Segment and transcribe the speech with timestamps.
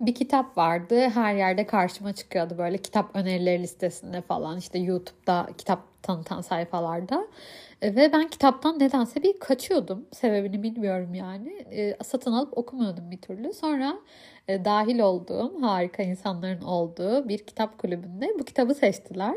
[0.00, 1.08] bir kitap vardı.
[1.08, 7.26] Her yerde karşıma çıkıyordu böyle kitap önerileri listesinde falan işte YouTube'da kitap tanıtan sayfalarda.
[7.82, 10.06] E, ve ben kitaptan nedense bir kaçıyordum.
[10.12, 11.66] Sebebini bilmiyorum yani.
[11.70, 13.52] E, satın alıp okumuyordum bir türlü.
[13.52, 13.96] Sonra
[14.48, 19.34] e, dahil olduğum harika insanların olduğu bir kitap kulübünde bu kitabı seçtiler.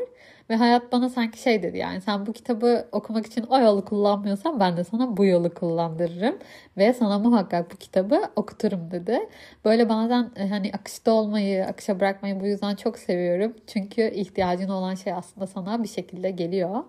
[0.50, 4.60] Ve hayat bana sanki şey dedi yani sen bu kitabı okumak için o yolu kullanmıyorsan
[4.60, 6.38] ben de sana bu yolu kullandırırım.
[6.76, 9.18] Ve sana muhakkak bu kitabı okuturum dedi.
[9.64, 13.56] Böyle bazen e, hani akışta olmayı, akışa bırakmayı bu yüzden çok seviyorum.
[13.66, 16.84] Çünkü ihtiyacın olan şey aslında sana bir şekilde geliyor.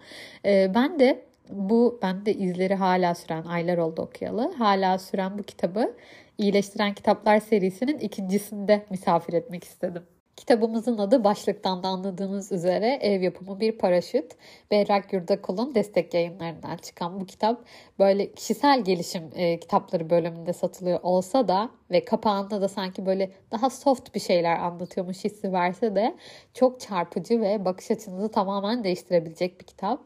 [0.46, 4.54] E, ben de bu bende izleri hala süren aylar oldu okuyalı.
[4.58, 5.96] Hala süren bu kitabı
[6.38, 10.15] iyileştiren kitaplar serisinin ikincisinde misafir etmek istedim.
[10.36, 14.32] Kitabımızın adı başlıktan da anladığınız üzere ev yapımı bir paraşüt.
[14.72, 17.66] Berrak Yurdakul'un destek yayınlarından çıkan bu kitap
[18.00, 23.70] böyle kişisel gelişim e, kitapları bölümünde satılıyor olsa da ve kapağında da sanki böyle daha
[23.70, 26.16] soft bir şeyler anlatıyormuş hissi verse de
[26.54, 30.00] çok çarpıcı ve bakış açınızı tamamen değiştirebilecek bir kitap.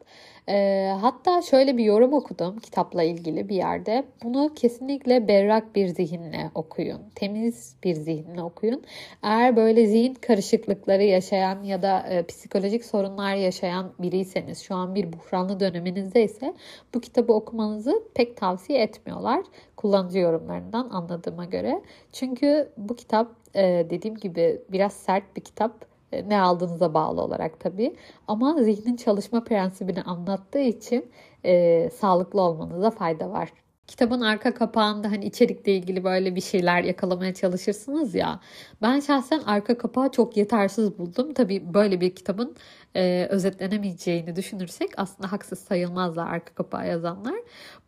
[0.50, 4.04] E, hatta şöyle bir yorum okudum kitapla ilgili bir yerde.
[4.24, 7.02] Bunu kesinlikle berrak bir zihinle okuyun.
[7.16, 8.84] Temiz bir zihinle okuyun.
[9.24, 15.14] Eğer böyle zihin karışıklıkları yaşayan ya da e, psikolojik sorunlar yaşayan biriyseniz, şu an bir
[15.14, 16.54] buhranlı döneminizde ise
[16.94, 19.44] bu kitabı okumanızı pek tavsiye etmiyorlar.
[19.78, 21.69] Kullanıcı yorumlarından anladığıma göre.
[22.14, 27.60] Çünkü bu kitap e, dediğim gibi biraz sert bir kitap e, ne aldığınıza bağlı olarak
[27.60, 27.96] tabii.
[28.28, 31.12] Ama zihnin çalışma prensibini anlattığı için
[31.46, 33.50] e, sağlıklı olmanıza fayda var.
[33.90, 38.40] Kitabın arka kapağında hani içerikle ilgili böyle bir şeyler yakalamaya çalışırsınız ya.
[38.82, 41.34] Ben şahsen arka kapağı çok yetersiz buldum.
[41.34, 42.56] Tabii böyle bir kitabın
[42.96, 47.36] e, özetlenemeyeceğini düşünürsek aslında haksız sayılmazlar arka kapağı yazanlar.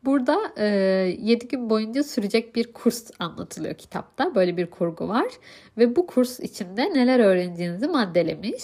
[0.06, 0.66] Burada e,
[1.20, 4.36] 7 gün boyunca sürecek bir kurs anlatılıyor kitapta.
[4.36, 5.28] Böyle bir kurgu var.
[5.78, 8.64] Ve bu kurs içinde neler öğreneceğinizi maddelemiş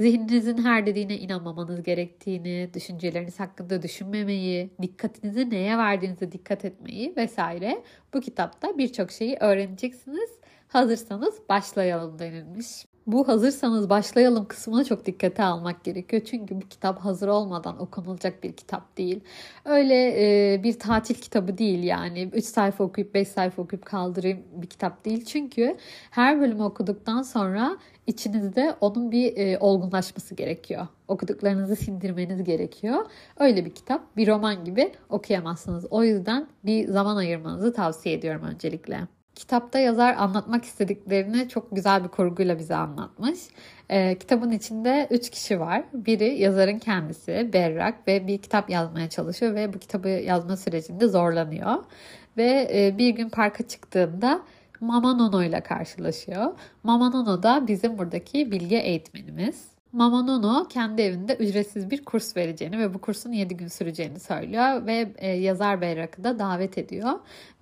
[0.00, 7.82] zihninizin her dediğine inanmamanız gerektiğini, düşünceleriniz hakkında düşünmemeyi, dikkatinizi neye verdiğinize dikkat etmeyi vesaire
[8.14, 10.30] bu kitapta birçok şeyi öğreneceksiniz.
[10.68, 16.22] Hazırsanız başlayalım denilmiş bu hazırsanız başlayalım kısmına çok dikkate almak gerekiyor.
[16.24, 19.20] Çünkü bu kitap hazır olmadan okunulacak bir kitap değil.
[19.64, 19.94] Öyle
[20.54, 22.30] e, bir tatil kitabı değil yani.
[22.32, 25.24] 3 sayfa okuyup 5 sayfa okuyup kaldırayım bir kitap değil.
[25.24, 25.76] Çünkü
[26.10, 30.86] her bölümü okuduktan sonra içinizde onun bir e, olgunlaşması gerekiyor.
[31.08, 33.06] Okuduklarınızı sindirmeniz gerekiyor.
[33.38, 35.86] Öyle bir kitap bir roman gibi okuyamazsınız.
[35.90, 39.15] O yüzden bir zaman ayırmanızı tavsiye ediyorum öncelikle.
[39.36, 43.38] Kitapta yazar anlatmak istediklerini çok güzel bir kurguyla bize anlatmış.
[43.88, 45.84] E, kitabın içinde üç kişi var.
[45.92, 51.84] Biri yazarın kendisi Berrak ve bir kitap yazmaya çalışıyor ve bu kitabı yazma sürecinde zorlanıyor.
[52.36, 54.42] Ve e, bir gün parka çıktığında
[54.80, 56.52] Mama Nono ile karşılaşıyor.
[56.82, 59.75] Mama Nono da bizim buradaki bilgi eğitmenimiz.
[59.96, 64.86] Mama Nono kendi evinde ücretsiz bir kurs vereceğini ve bu kursun 7 gün süreceğini söylüyor
[64.86, 67.12] ve e, yazar Berrak'ı da davet ediyor.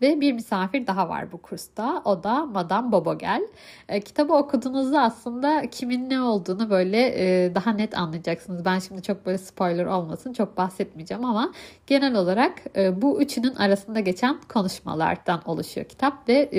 [0.02, 2.02] Ve bir misafir daha var bu kursta.
[2.04, 3.42] O da Madame Bobogel.
[3.88, 8.64] E, kitabı okuduğunuzda aslında kimin ne olduğunu böyle e, daha net anlayacaksınız.
[8.64, 11.52] Ben şimdi çok böyle spoiler olmasın çok bahsetmeyeceğim ama
[11.86, 16.50] genel olarak e, bu üçünün arasında geçen konuşmalardan oluşuyor kitap ve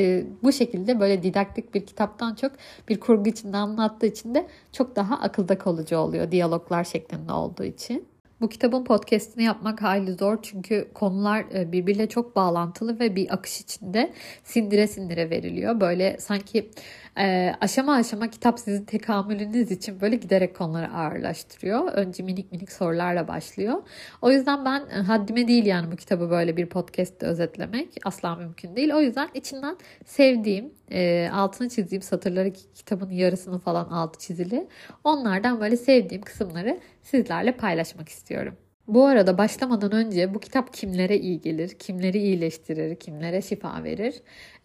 [0.44, 2.52] bu şekilde böyle didaktik bir kitaptan çok
[2.90, 8.08] bir kurgu içinde anlattığı için de çok daha akılda kalıcı oluyor diyaloglar şeklinde olduğu için.
[8.42, 13.62] Bu kitabın podcastini yapmak hayli zor çünkü konular e, birbiriyle çok bağlantılı ve bir akış
[13.62, 15.80] içinde sindire sindire veriliyor.
[15.80, 16.70] Böyle sanki
[17.18, 21.94] e, aşama aşama kitap sizin tekamülünüz için böyle giderek konuları ağırlaştırıyor.
[21.94, 23.84] Önce minik minik sorularla başlıyor.
[24.22, 28.76] O yüzden ben e, haddime değil yani bu kitabı böyle bir podcast'te özetlemek asla mümkün
[28.76, 28.92] değil.
[28.94, 34.68] O yüzden içinden sevdiğim, e, altını çizdiğim satırları kitabın yarısını falan altı çizili.
[35.03, 38.56] Onlardan böyle sevdiğim kısımları sizlerle paylaşmak istiyorum.
[38.88, 44.16] Bu arada başlamadan önce bu kitap kimlere iyi gelir, kimleri iyileştirir, kimlere şifa verir?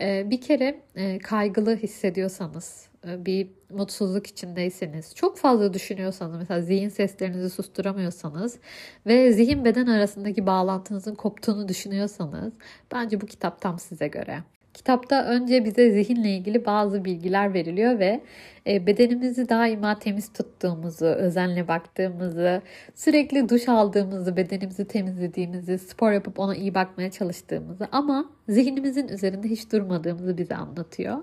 [0.01, 6.89] Ee, bir kere e, kaygılı hissediyorsanız, e, bir mutsuzluk içindeyseniz, çok fazla düşünüyorsanız, mesela zihin
[6.89, 8.59] seslerinizi susturamıyorsanız
[9.07, 12.53] ve zihin beden arasındaki bağlantınızın koptuğunu düşünüyorsanız
[12.93, 14.39] bence bu kitap tam size göre.
[14.75, 18.21] Kitapta önce bize zihinle ilgili bazı bilgiler veriliyor ve
[18.67, 22.63] bedenimizi daima temiz tuttuğumuzu, özenle baktığımızı,
[22.95, 29.73] sürekli duş aldığımızı, bedenimizi temizlediğimizi, spor yapıp ona iyi bakmaya çalıştığımızı ama zihnimizin üzerinde hiç
[29.73, 31.19] durmadığımızı bize anlatıyor.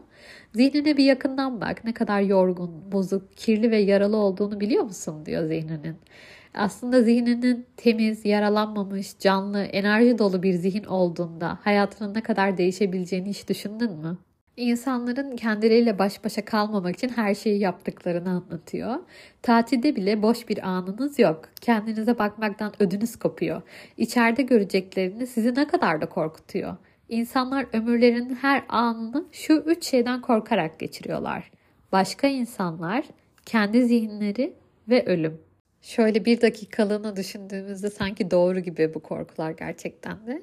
[0.53, 5.47] Zihnine bir yakından bak, ne kadar yorgun, bozuk, kirli ve yaralı olduğunu biliyor musun diyor
[5.47, 5.95] zihninin
[6.57, 13.49] aslında zihninin temiz, yaralanmamış, canlı, enerji dolu bir zihin olduğunda hayatının ne kadar değişebileceğini hiç
[13.49, 14.17] düşündün mü?
[14.57, 18.95] İnsanların kendileriyle baş başa kalmamak için her şeyi yaptıklarını anlatıyor.
[19.41, 21.49] Tatilde bile boş bir anınız yok.
[21.61, 23.61] Kendinize bakmaktan ödünüz kopuyor.
[23.97, 26.75] İçeride göreceklerini sizi ne kadar da korkutuyor.
[27.09, 31.51] İnsanlar ömürlerinin her anını şu üç şeyden korkarak geçiriyorlar.
[31.91, 33.05] Başka insanlar,
[33.45, 34.53] kendi zihinleri
[34.89, 35.46] ve ölüm.
[35.87, 40.41] Şöyle bir dakikalığına düşündüğümüzde sanki doğru gibi bu korkular gerçekten de.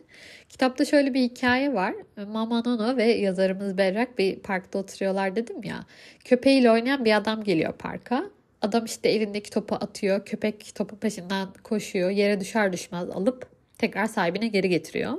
[0.48, 1.94] Kitapta şöyle bir hikaye var.
[2.16, 5.86] Mama Nono ve yazarımız Berrak bir parkta oturuyorlar dedim ya.
[6.24, 8.30] Köpeğiyle oynayan bir adam geliyor parka.
[8.62, 10.24] Adam işte elindeki topu atıyor.
[10.24, 12.10] Köpek topun peşinden koşuyor.
[12.10, 13.46] Yere düşer düşmez alıp
[13.78, 15.12] tekrar sahibine geri getiriyor.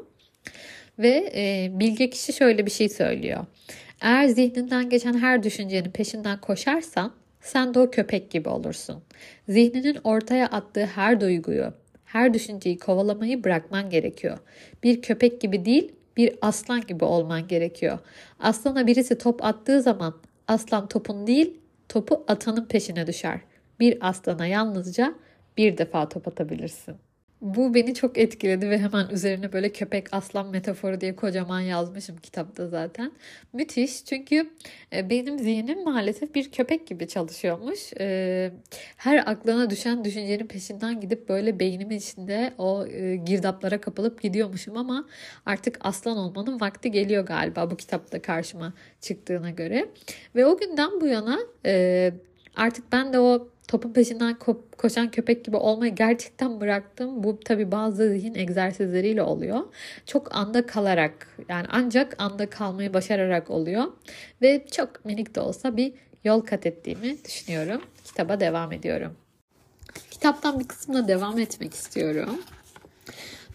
[1.00, 3.45] Ve e, bilge kişi şöyle bir şey söylüyor.
[4.01, 7.13] Eğer zihninden geçen her düşüncenin peşinden koşarsan
[7.45, 9.03] sen de o köpek gibi olursun.
[9.50, 11.74] Zihninin ortaya attığı her duyguyu,
[12.06, 14.38] her düşünceyi kovalamayı bırakman gerekiyor.
[14.83, 18.00] Bir köpek gibi değil, bir aslan gibi olman gerekiyor.
[18.39, 20.15] Aslana birisi top attığı zaman
[20.47, 21.57] aslan topun değil,
[21.89, 23.39] topu atanın peşine düşer.
[23.80, 25.15] Bir aslana yalnızca
[25.57, 26.95] bir defa top atabilirsin.
[27.45, 32.68] Bu beni çok etkiledi ve hemen üzerine böyle köpek aslan metaforu diye kocaman yazmışım kitapta
[32.68, 33.12] zaten.
[33.53, 34.50] Müthiş çünkü
[34.94, 37.94] e, benim zihnim maalesef bir köpek gibi çalışıyormuş.
[38.00, 38.51] E,
[38.97, 45.07] her aklına düşen düşüncenin peşinden gidip böyle beynimin içinde o e, girdaplara kapılıp gidiyormuşum ama
[45.45, 49.89] artık aslan olmanın vakti geliyor galiba bu kitapta karşıma çıktığına göre.
[50.36, 51.39] Ve o günden bu yana
[52.56, 57.23] artık ben de o topun peşinden ko- koşan köpek gibi olmayı gerçekten bıraktım.
[57.23, 59.59] Bu tabii bazı zihin egzersizleriyle oluyor.
[60.06, 63.83] Çok anda kalarak yani ancak anda kalmayı başararak oluyor.
[64.41, 67.81] Ve çok minik de olsa bir yol kat ettiğimi düşünüyorum.
[68.03, 69.15] Kitaba devam ediyorum.
[70.12, 72.41] Kitaptan bir kısmına devam etmek istiyorum.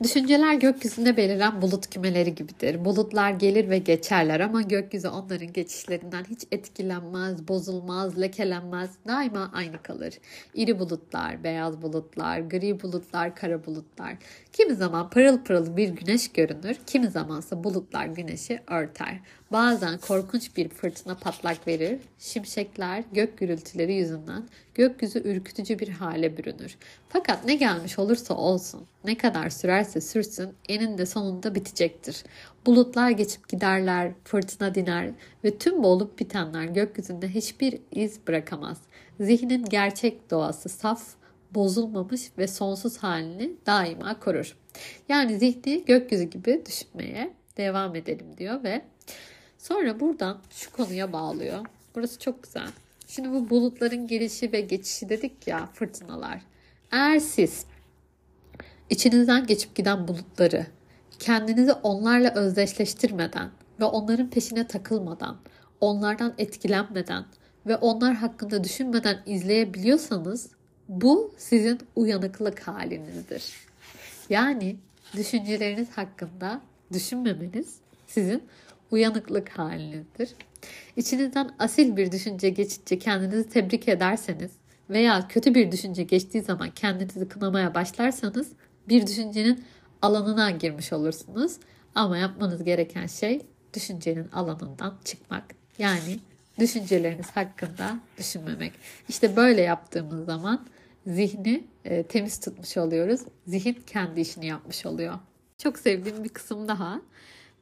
[0.02, 2.84] Düşünceler gökyüzünde beliren bulut kümeleri gibidir.
[2.84, 8.90] Bulutlar gelir ve geçerler ama gökyüzü onların geçişlerinden hiç etkilenmez, bozulmaz, lekelenmez.
[9.06, 10.14] Daima aynı kalır.
[10.54, 14.16] İri bulutlar, beyaz bulutlar, gri bulutlar, kara bulutlar.
[14.52, 19.20] Kimi zaman pırıl pırıl bir güneş görünür, kimi zamansa bulutlar güneşi örter.
[19.52, 24.42] Bazen korkunç bir fırtına patlak verir, şimşekler, gök gürültüleri yüzünden
[24.74, 26.76] gökyüzü ürkütücü bir hale bürünür.
[27.08, 32.24] Fakat ne gelmiş olursa olsun, ne kadar sürerse sürsün eninde sonunda bitecektir.
[32.66, 35.10] Bulutlar geçip giderler, fırtına diner
[35.44, 38.78] ve tüm bu olup bitenler gökyüzünde hiçbir iz bırakamaz.
[39.20, 41.02] Zihnin gerçek doğası saf,
[41.50, 44.56] bozulmamış ve sonsuz halini daima korur.
[45.08, 48.82] Yani zihni gökyüzü gibi düşünmeye devam edelim diyor ve
[49.58, 51.66] sonra buradan şu konuya bağlıyor.
[51.94, 52.68] Burası çok güzel.
[53.08, 56.42] Şimdi bu bulutların gelişi ve geçişi dedik ya fırtınalar.
[56.92, 57.64] Eğer siz
[58.90, 60.66] içinizden geçip giden bulutları
[61.18, 63.50] kendinizi onlarla özdeşleştirmeden
[63.80, 65.36] ve onların peşine takılmadan,
[65.80, 67.24] onlardan etkilenmeden
[67.66, 70.50] ve onlar hakkında düşünmeden izleyebiliyorsanız
[70.88, 73.44] bu sizin uyanıklık halinizdir.
[74.30, 74.76] Yani
[75.16, 76.60] düşünceleriniz hakkında
[76.92, 77.76] düşünmemeniz
[78.06, 78.42] sizin
[78.90, 80.30] uyanıklık halinizdir.
[80.96, 84.50] İçinizden asil bir düşünce geçince kendinizi tebrik ederseniz
[84.90, 88.52] veya kötü bir düşünce geçtiği zaman kendinizi kınamaya başlarsanız
[88.90, 89.64] bir düşüncenin
[90.02, 91.56] alanına girmiş olursunuz.
[91.94, 93.40] Ama yapmanız gereken şey
[93.74, 95.44] düşüncenin alanından çıkmak.
[95.78, 96.20] Yani
[96.58, 98.72] düşünceleriniz hakkında düşünmemek.
[99.08, 100.66] İşte böyle yaptığımız zaman
[101.06, 103.20] zihni e, temiz tutmuş oluyoruz.
[103.46, 105.14] Zihin kendi işini yapmış oluyor.
[105.58, 107.00] Çok sevdiğim bir kısım daha.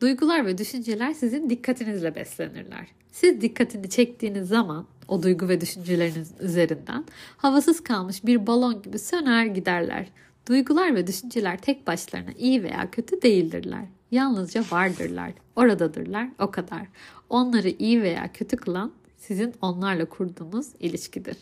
[0.01, 2.87] Duygular ve düşünceler sizin dikkatinizle beslenirler.
[3.13, 7.05] Siz dikkatini çektiğiniz zaman o duygu ve düşünceleriniz üzerinden
[7.37, 10.07] havasız kalmış bir balon gibi söner giderler.
[10.49, 13.85] Duygular ve düşünceler tek başlarına iyi veya kötü değildirler.
[14.11, 16.87] Yalnızca vardırlar, oradadırlar, o kadar.
[17.31, 21.37] Onları iyi veya kötü kılan sizin onlarla kurduğunuz ilişkidir.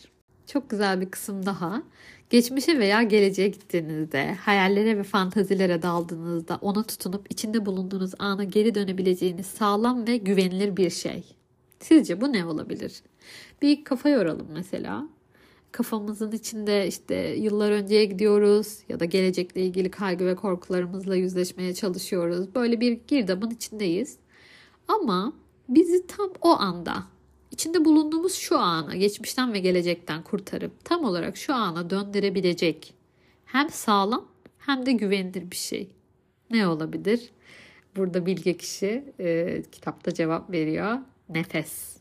[0.47, 1.83] Çok güzel bir kısım daha.
[2.31, 9.47] Geçmişe veya geleceğe gittiğinizde, hayallere ve fantazilere daldığınızda ona tutunup içinde bulunduğunuz ana geri dönebileceğiniz
[9.47, 11.25] sağlam ve güvenilir bir şey.
[11.81, 13.03] Sizce bu ne olabilir?
[13.63, 15.09] Bir kafa yoralım mesela.
[15.77, 22.55] Kafamızın içinde işte yıllar önceye gidiyoruz ya da gelecekle ilgili kaygı ve korkularımızla yüzleşmeye çalışıyoruz.
[22.55, 24.17] Böyle bir girdabın içindeyiz.
[24.89, 25.33] Ama
[25.69, 27.03] bizi tam o anda
[27.51, 32.95] içinde bulunduğumuz şu ana, geçmişten ve gelecekten kurtarıp tam olarak şu ana döndürebilecek
[33.45, 34.29] hem sağlam
[34.59, 35.91] hem de güvenilir bir şey.
[36.51, 37.31] Ne olabilir?
[37.97, 40.99] Burada bilge kişi e, kitapta cevap veriyor.
[41.29, 41.97] Nefes.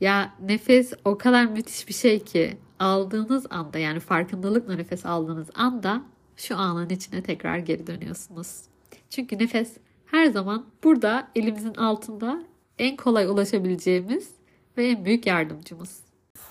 [0.00, 6.02] Ya nefes o kadar müthiş bir şey ki aldığınız anda yani farkındalıkla nefes aldığınız anda
[6.36, 8.62] şu anın içine tekrar geri dönüyorsunuz.
[9.10, 12.42] Çünkü nefes her zaman burada elimizin altında
[12.78, 14.30] en kolay ulaşabileceğimiz
[14.76, 16.00] ve en büyük yardımcımız.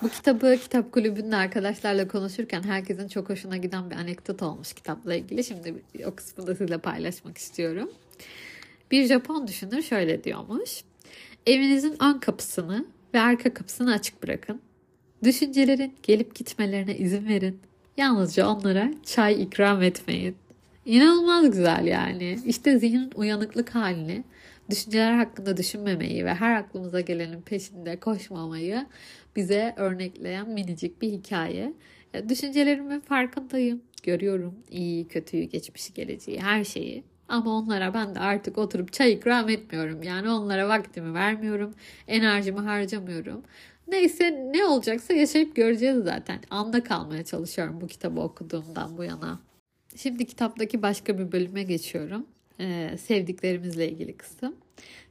[0.01, 5.43] Bu kitabı kitap kulübünde arkadaşlarla konuşurken herkesin çok hoşuna giden bir anekdot olmuş kitapla ilgili.
[5.43, 7.89] Şimdi o kısmı da sizinle paylaşmak istiyorum.
[8.91, 10.83] Bir Japon düşünür şöyle diyormuş.
[11.45, 14.61] Evinizin ön kapısını ve arka kapısını açık bırakın.
[15.23, 17.59] Düşüncelerin gelip gitmelerine izin verin.
[17.97, 20.35] Yalnızca onlara çay ikram etmeyin.
[20.85, 22.39] İnanılmaz güzel yani.
[22.45, 24.23] İşte zihnin uyanıklık halini,
[24.69, 28.85] düşünceler hakkında düşünmemeyi ve her aklımıza gelenin peşinde koşmamayı
[29.35, 31.73] bize örnekleyen minicik bir hikaye.
[32.29, 33.81] Düşüncelerimin farkındayım.
[34.03, 37.03] Görüyorum iyi, kötüyü, geçmişi, geleceği, her şeyi.
[37.27, 40.03] Ama onlara ben de artık oturup çay ikram etmiyorum.
[40.03, 41.73] Yani onlara vaktimi vermiyorum.
[42.07, 43.43] Enerjimi harcamıyorum.
[43.89, 46.39] Neyse ne olacaksa yaşayıp göreceğiz zaten.
[46.49, 49.39] Anda kalmaya çalışıyorum bu kitabı okuduğumdan bu yana.
[49.95, 52.25] Şimdi kitaptaki başka bir bölüme geçiyorum.
[52.59, 54.55] Ee, sevdiklerimizle ilgili kısım.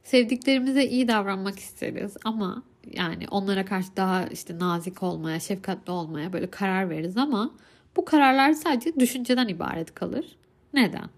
[0.03, 6.51] Sevdiklerimize iyi davranmak isteriz ama yani onlara karşı daha işte nazik olmaya, şefkatli olmaya böyle
[6.51, 7.51] karar veririz ama
[7.95, 10.37] bu kararlar sadece düşünceden ibaret kalır.
[10.73, 11.09] Neden?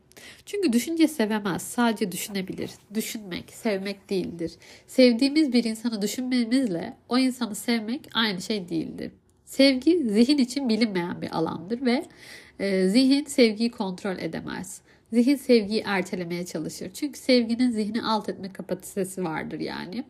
[0.45, 2.71] Çünkü düşünce sevemez, sadece düşünebilir.
[2.93, 4.51] Düşünmek, sevmek değildir.
[4.87, 9.11] Sevdiğimiz bir insanı düşünmemizle o insanı sevmek aynı şey değildir.
[9.45, 12.05] Sevgi zihin için bilinmeyen bir alandır ve
[12.59, 14.81] e, zihin sevgiyi kontrol edemez.
[15.13, 16.91] Zihin sevgiyi ertelemeye çalışır.
[16.93, 20.03] Çünkü sevginin zihni alt etme kapasitesi vardır yani.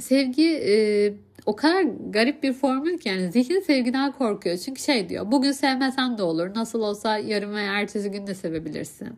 [0.00, 1.12] Sevgi e,
[1.46, 4.58] o kadar garip bir formül ki yani zihin sevgiden korkuyor.
[4.58, 6.54] Çünkü şey diyor bugün sevmesen de olur.
[6.54, 9.08] Nasıl olsa yarın veya ertesi gün de sevebilirsin.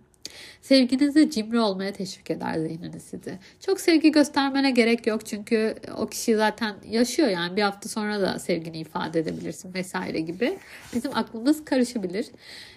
[0.63, 3.39] Sevginizi cimri olmaya teşvik eder zihniniz sizi.
[3.61, 8.39] Çok sevgi göstermene gerek yok çünkü o kişi zaten yaşıyor yani bir hafta sonra da
[8.39, 10.59] sevgini ifade edebilirsin vesaire gibi.
[10.95, 12.27] Bizim aklımız karışabilir.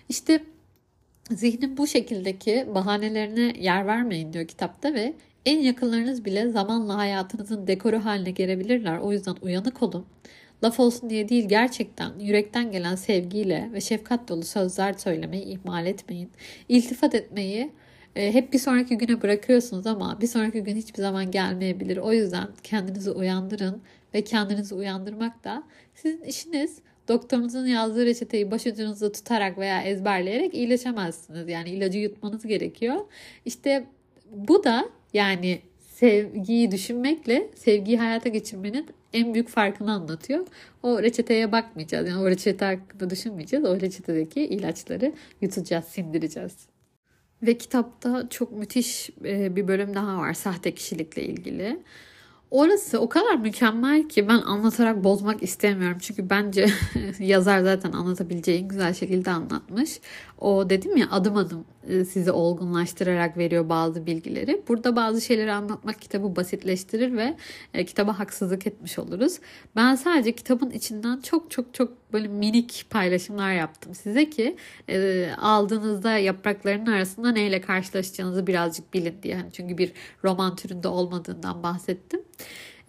[0.10, 0.44] İşte
[1.32, 5.14] zihnin bu şekildeki bahanelerine yer vermeyin diyor kitapta ve
[5.46, 8.98] en yakınlarınız bile zamanla hayatınızın dekoru haline gelebilirler.
[8.98, 10.06] O yüzden uyanık olun.
[10.64, 16.30] Laf olsun diye değil gerçekten yürekten gelen sevgiyle ve şefkat dolu sözler söylemeyi ihmal etmeyin.
[16.70, 17.72] İltifat etmeyi
[18.16, 21.98] e, hep bir sonraki güne bırakıyorsunuz ama bir sonraki gün hiçbir zaman gelmeyebilir.
[21.98, 23.82] O yüzden kendinizi uyandırın
[24.14, 25.64] ve kendinizi uyandırmak da
[25.96, 26.80] sizin işiniz.
[27.08, 31.48] Doktorunuzun yazdığı reçeteyi başucunuzda tutarak veya ezberleyerek iyileşemezsiniz.
[31.50, 32.96] Yani ilacı yutmanız gerekiyor.
[33.46, 33.86] İşte
[34.32, 40.48] bu da yani sevgiyi düşünmekle sevgiyi hayata geçirmenin en büyük farkını anlatıyor.
[40.84, 42.10] O reçeteye bakmayacağız.
[42.10, 43.66] Yani o reçete hakkında düşünmeyeceğiz.
[43.66, 46.56] O reçetedeki ilaçları yutacağız, sindireceğiz.
[47.42, 51.80] Ve kitapta çok müthiş e, bir bölüm daha var sahte kişilikle ilgili.
[52.52, 55.98] Orası o kadar mükemmel ki ben anlatarak bozmak istemiyorum.
[56.02, 56.68] Çünkü bence
[57.20, 60.00] yazar zaten anlatabileceği en güzel şekilde anlatmış.
[60.40, 64.64] O dedim ya adım adım sizi olgunlaştırarak veriyor bazı bilgileri.
[64.68, 67.36] Burada bazı şeyleri anlatmak kitabı basitleştirir ve
[67.74, 69.40] e, kitaba haksızlık etmiş oluruz.
[69.76, 74.58] Ben sadece kitabın içinden çok çok çok böyle minik paylaşımlar yaptım size ki
[74.90, 79.36] e, aldığınızda yaprakların arasında neyle karşılaşacağınızı birazcık bilin diye.
[79.36, 79.92] Yani çünkü bir
[80.24, 82.22] roman türünde olmadığından bahsettim.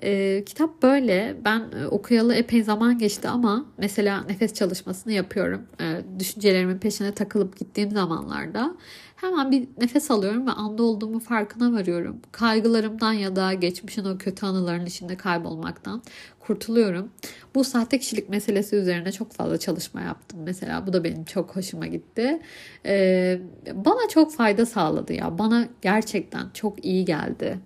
[0.03, 1.37] E, kitap böyle.
[1.45, 5.63] Ben e, okuyalı epey zaman geçti ama mesela nefes çalışmasını yapıyorum.
[5.81, 8.77] E, düşüncelerimin peşine takılıp gittiğim zamanlarda
[9.17, 12.21] hemen bir nefes alıyorum ve anda olduğumu farkına varıyorum.
[12.33, 16.03] Kaygılarımdan ya da geçmişin o kötü anıların içinde kaybolmaktan
[16.41, 17.11] kurtuluyorum.
[17.55, 20.87] Bu sahte kişilik meselesi üzerine çok fazla çalışma yaptım mesela.
[20.87, 22.43] Bu da benim çok hoşuma gitti.
[22.87, 23.41] Ee,
[23.75, 25.39] bana çok fayda sağladı ya.
[25.39, 27.59] Bana gerçekten çok iyi geldi.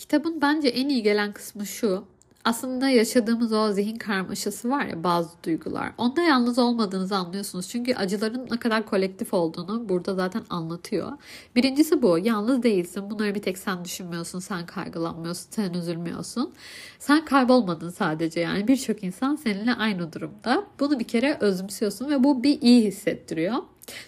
[0.00, 2.04] Kitabın bence en iyi gelen kısmı şu.
[2.44, 5.92] Aslında yaşadığımız o zihin karmaşası var ya bazı duygular.
[5.98, 7.68] Onda yalnız olmadığınızı anlıyorsunuz.
[7.68, 11.12] Çünkü acıların ne kadar kolektif olduğunu burada zaten anlatıyor.
[11.56, 12.18] Birincisi bu.
[12.18, 13.10] Yalnız değilsin.
[13.10, 14.38] Bunları bir tek sen düşünmüyorsun.
[14.38, 15.50] Sen kaygılanmıyorsun.
[15.50, 16.52] Sen üzülmüyorsun.
[16.98, 18.40] Sen kaybolmadın sadece.
[18.40, 20.64] Yani birçok insan seninle aynı durumda.
[20.80, 23.54] Bunu bir kere özümsüyorsun ve bu bir iyi hissettiriyor.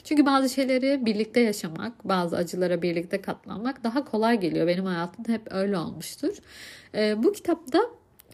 [0.05, 4.67] Çünkü bazı şeyleri birlikte yaşamak, bazı acılara birlikte katlanmak daha kolay geliyor.
[4.67, 6.37] Benim hayatımda hep öyle olmuştur.
[6.95, 7.81] E, bu kitapta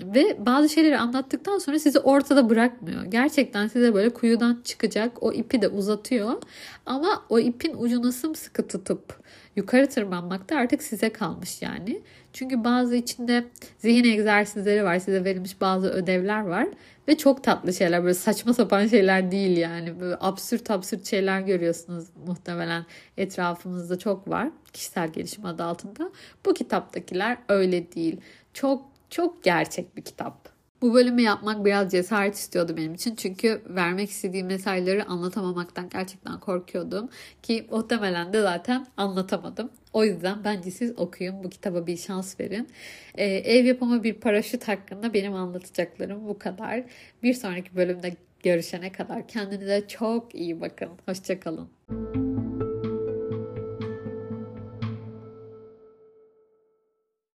[0.02, 3.04] ve bazı şeyleri anlattıktan sonra sizi ortada bırakmıyor.
[3.04, 6.42] Gerçekten size böyle kuyudan çıkacak o ipi de uzatıyor.
[6.86, 9.20] Ama o ipin ucunu sımsıkı tutup
[9.56, 12.02] yukarı tırmanmak da artık size kalmış yani.
[12.32, 13.44] Çünkü bazı içinde
[13.78, 14.98] zihin egzersizleri var.
[14.98, 16.68] Size verilmiş bazı ödevler var.
[17.08, 18.02] Ve çok tatlı şeyler.
[18.02, 20.00] Böyle saçma sapan şeyler değil yani.
[20.00, 22.86] Böyle absürt absürt şeyler görüyorsunuz muhtemelen
[23.16, 24.50] etrafımızda çok var.
[24.72, 26.10] Kişisel gelişim adı altında.
[26.46, 28.20] Bu kitaptakiler öyle değil.
[28.54, 30.58] Çok çok gerçek bir kitap.
[30.82, 33.14] Bu bölümü yapmak biraz cesaret istiyordu benim için.
[33.14, 37.08] Çünkü vermek istediğim mesajları anlatamamaktan gerçekten korkuyordum.
[37.42, 39.70] Ki muhtemelen de zaten anlatamadım.
[39.92, 41.44] O yüzden bence siz okuyun.
[41.44, 42.68] Bu kitaba bir şans verin.
[43.14, 46.84] Ee, ev yapımı bir paraşüt hakkında benim anlatacaklarım bu kadar.
[47.22, 50.88] Bir sonraki bölümde görüşene kadar kendinize çok iyi bakın.
[51.06, 51.68] Hoşçakalın.